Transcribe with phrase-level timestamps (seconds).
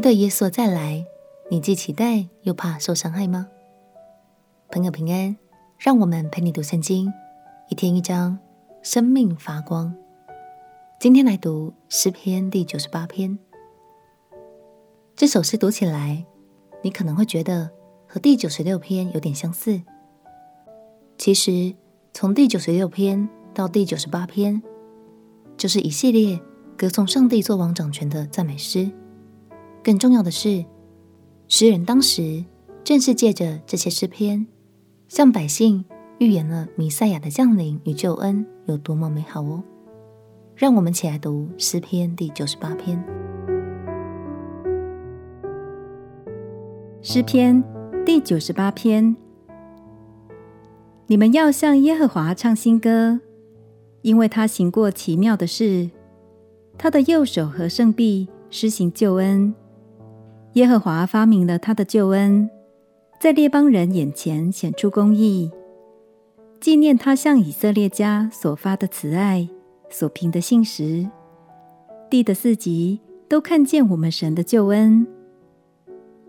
[0.00, 1.04] 对耶稣再来，
[1.50, 3.48] 你既期待又怕受伤害吗？
[4.70, 5.36] 朋友平安，
[5.78, 7.12] 让我们陪你读圣经，
[7.68, 8.38] 一天一章，
[8.82, 9.94] 生命发光。
[10.98, 13.38] 今天来读诗篇第九十八篇。
[15.14, 16.24] 这首诗读起来，
[16.82, 17.70] 你可能会觉得
[18.06, 19.82] 和第九十六篇有点相似。
[21.18, 21.74] 其实，
[22.14, 24.62] 从第九十六篇到第九十八篇，
[25.58, 26.40] 就是一系列
[26.78, 28.90] 歌颂上帝作王掌权的赞美诗。
[29.82, 30.64] 更重要的是，
[31.48, 32.44] 诗人当时
[32.84, 34.46] 正是借着这些诗篇，
[35.08, 35.84] 向百姓
[36.18, 39.62] 预言了弥赛亚的降临与救恩有多么美好哦。
[40.54, 43.02] 让我们起来读诗篇第九十八篇。
[47.00, 47.64] 诗篇
[48.04, 49.16] 第九十八篇。
[51.06, 53.18] 你们要向耶和华唱新歌，
[54.02, 55.90] 因为他行过奇妙的事，
[56.76, 59.54] 他的右手和圣臂施行救恩。
[60.54, 62.50] 耶和华发明了他的救恩，
[63.20, 65.50] 在列邦人眼前显出公义，
[66.60, 69.48] 纪念他向以色列家所发的慈爱，
[69.88, 71.08] 所凭的信实。
[72.10, 75.06] 地的四极都看见我们神的救恩，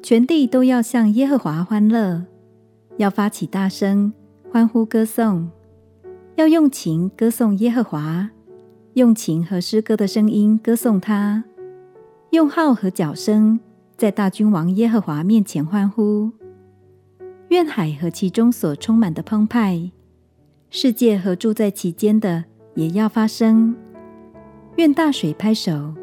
[0.04, 2.26] 全地都要向耶和华欢乐，
[2.98, 4.14] 要发起大声。
[4.52, 5.50] 欢呼歌颂，
[6.36, 8.30] 要用琴歌颂耶和华，
[8.96, 11.46] 用琴和诗歌的声音歌颂他，
[12.32, 13.62] 用号和角声，
[14.02, 16.32] 在大君王耶和华面前欢呼。
[17.50, 19.92] 愿海和其中所充满的澎湃，
[20.72, 23.76] 世界和住在其间的也要发声。
[24.78, 25.94] 愿大水拍手，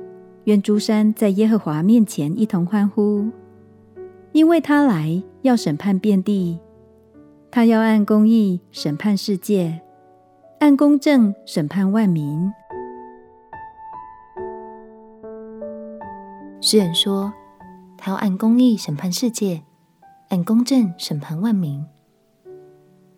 [0.44, 3.26] 愿诸山在耶和华面前一同欢呼，
[4.30, 6.60] 因为他来要审判遍地。
[7.50, 9.80] 他要按公义审判世界，
[10.60, 12.48] 按公正审判万民。
[16.60, 17.32] 诗人说
[17.98, 19.64] ：“他要按公义审判世界，
[20.30, 21.84] 按公正审判万民。”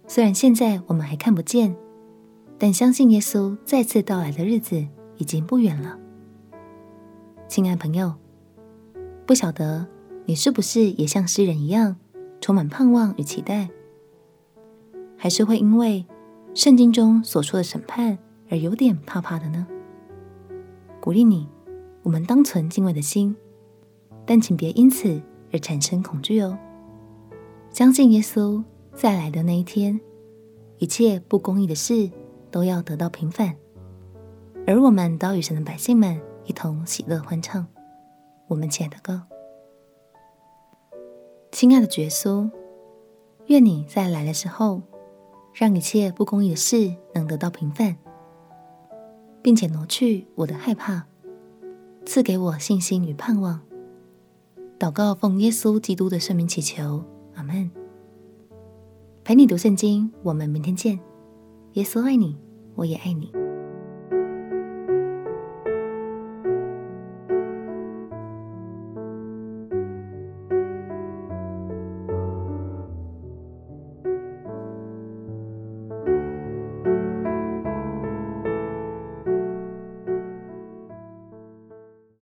[0.08, 1.76] 虽然现在我们还看不见，
[2.58, 4.84] 但相信耶稣再次到来的日子
[5.18, 5.96] 已经不远了。
[7.46, 8.14] 亲爱朋友，
[9.24, 9.86] 不晓得
[10.24, 11.96] 你是不是也像诗人一样，
[12.40, 13.68] 充满盼望与期待？
[15.16, 16.04] 还是会因为
[16.54, 18.18] 圣经中所说的审判
[18.48, 19.66] 而有点怕怕的呢？
[21.00, 21.48] 鼓励你，
[22.02, 23.36] 我们当存敬畏的心，
[24.26, 25.20] 但请别因此
[25.52, 26.58] 而产生恐惧哦。
[27.70, 28.62] 相信耶稣
[28.94, 30.00] 再来的那一天，
[30.78, 32.10] 一切不公义的事
[32.50, 33.54] 都要得到平反，
[34.66, 37.66] 而我们都要与神的百姓们一同喜乐欢唱。
[38.48, 39.22] 我们亲爱的歌，
[41.52, 42.50] 亲爱的耶稣，
[43.46, 44.82] 愿你在来的时候。
[45.52, 47.96] 让一切不公义的事能得到平反，
[49.42, 51.04] 并且挪去我的害怕，
[52.06, 53.60] 赐给我信心与盼望。
[54.80, 57.04] 祷告奉耶稣基督的圣名祈求，
[57.34, 57.70] 阿门。
[59.22, 60.98] 陪你读圣经，我们明天见。
[61.74, 62.34] 耶稣爱你，
[62.74, 63.30] 我也爱你。